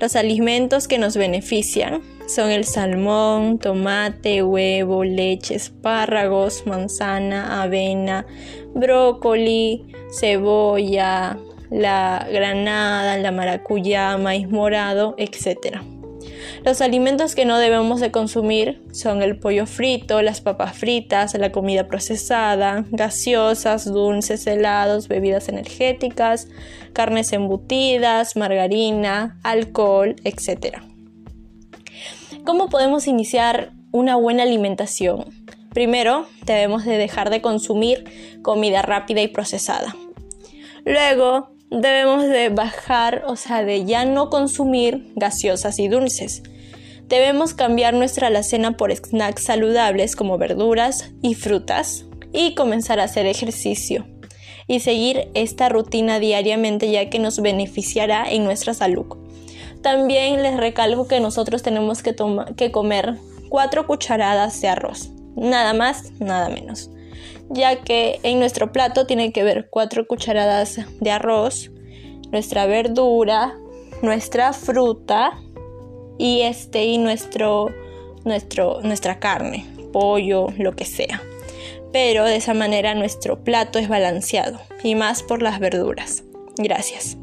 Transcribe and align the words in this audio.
Los 0.00 0.14
alimentos 0.14 0.86
que 0.86 0.98
nos 0.98 1.16
benefician 1.16 2.02
son 2.28 2.50
el 2.50 2.64
salmón, 2.64 3.58
tomate, 3.58 4.44
huevo, 4.44 5.02
leche, 5.02 5.56
espárragos, 5.56 6.64
manzana, 6.66 7.62
avena, 7.62 8.26
brócoli, 8.74 9.86
cebolla, 10.12 11.36
la 11.70 12.28
granada, 12.30 13.18
la 13.18 13.32
maracuyá, 13.32 14.16
maíz 14.18 14.48
morado, 14.48 15.16
etc. 15.18 15.80
Los 16.64 16.80
alimentos 16.80 17.34
que 17.34 17.44
no 17.44 17.58
debemos 17.58 18.00
de 18.00 18.10
consumir 18.10 18.82
son 18.92 19.22
el 19.22 19.38
pollo 19.38 19.66
frito, 19.66 20.22
las 20.22 20.40
papas 20.40 20.76
fritas, 20.76 21.34
la 21.34 21.52
comida 21.52 21.86
procesada, 21.86 22.84
gaseosas, 22.90 23.84
dulces, 23.84 24.46
helados, 24.46 25.08
bebidas 25.08 25.48
energéticas, 25.48 26.48
carnes 26.92 27.32
embutidas, 27.32 28.36
margarina, 28.36 29.38
alcohol, 29.44 30.16
etc. 30.24 30.78
¿Cómo 32.44 32.68
podemos 32.68 33.06
iniciar 33.06 33.72
una 33.92 34.16
buena 34.16 34.42
alimentación? 34.42 35.26
Primero, 35.72 36.26
debemos 36.44 36.84
de 36.84 36.98
dejar 36.98 37.30
de 37.30 37.40
consumir 37.40 38.40
comida 38.42 38.82
rápida 38.82 39.20
y 39.20 39.28
procesada. 39.28 39.94
Luego, 40.84 41.50
debemos 41.70 42.24
de 42.24 42.48
bajar, 42.48 43.24
o 43.26 43.36
sea, 43.36 43.64
de 43.64 43.84
ya 43.84 44.04
no 44.04 44.30
consumir 44.30 45.12
gaseosas 45.16 45.78
y 45.78 45.88
dulces. 45.88 46.42
Debemos 47.06 47.54
cambiar 47.54 47.94
nuestra 47.94 48.26
alacena 48.26 48.76
por 48.76 48.94
snacks 48.94 49.44
saludables 49.44 50.14
como 50.16 50.38
verduras 50.38 51.10
y 51.22 51.34
frutas 51.34 52.04
y 52.32 52.54
comenzar 52.54 53.00
a 53.00 53.04
hacer 53.04 53.26
ejercicio 53.26 54.06
y 54.66 54.80
seguir 54.80 55.30
esta 55.32 55.70
rutina 55.70 56.18
diariamente 56.18 56.90
ya 56.90 57.08
que 57.08 57.18
nos 57.18 57.40
beneficiará 57.40 58.30
en 58.30 58.44
nuestra 58.44 58.74
salud. 58.74 59.06
También 59.82 60.42
les 60.42 60.56
recalco 60.58 61.08
que 61.08 61.20
nosotros 61.20 61.62
tenemos 61.62 62.02
que, 62.02 62.14
que 62.56 62.70
comer 62.70 63.16
4 63.48 63.86
cucharadas 63.86 64.60
de 64.60 64.68
arroz, 64.68 65.10
nada 65.34 65.72
más, 65.72 66.12
nada 66.20 66.50
menos 66.50 66.90
ya 67.50 67.82
que 67.82 68.20
en 68.22 68.38
nuestro 68.38 68.72
plato 68.72 69.06
tiene 69.06 69.32
que 69.32 69.42
ver 69.42 69.68
4 69.70 70.06
cucharadas 70.06 70.80
de 71.00 71.10
arroz, 71.10 71.70
nuestra 72.30 72.66
verdura, 72.66 73.58
nuestra 74.02 74.52
fruta 74.52 75.38
y 76.18 76.42
este 76.42 76.84
y 76.84 76.98
nuestro, 76.98 77.74
nuestro 78.24 78.80
nuestra 78.82 79.18
carne, 79.18 79.66
pollo, 79.92 80.48
lo 80.58 80.74
que 80.74 80.84
sea. 80.84 81.22
Pero 81.92 82.24
de 82.24 82.36
esa 82.36 82.54
manera 82.54 82.94
nuestro 82.94 83.42
plato 83.42 83.78
es 83.78 83.88
balanceado 83.88 84.60
y 84.82 84.94
más 84.94 85.22
por 85.22 85.42
las 85.42 85.58
verduras. 85.58 86.24
Gracias. 86.58 87.16